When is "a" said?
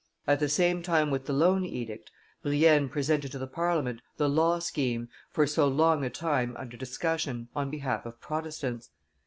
6.03-6.09